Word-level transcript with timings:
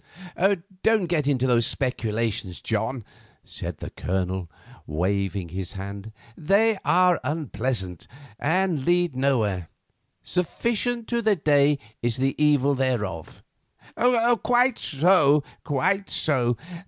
"Don't 0.81 1.05
get 1.05 1.27
into 1.27 1.45
those 1.45 1.67
speculations, 1.67 2.59
John," 2.59 3.05
said 3.45 3.77
the 3.77 3.91
Colonel, 3.91 4.49
waving 4.87 5.49
his 5.49 5.73
hand. 5.73 6.11
"They 6.35 6.79
are 6.83 7.19
unpleasant, 7.23 8.07
and 8.39 8.83
lead 8.83 9.15
nowhere—sufficient 9.15 11.07
to 11.09 11.21
the 11.21 11.35
day 11.35 11.77
is 12.01 12.17
the 12.17 12.33
evil 12.43 12.73
thereof." 12.73 13.43
"Quite 14.41 14.79
so, 14.79 15.43
quite 15.63 16.09
so. 16.09 16.57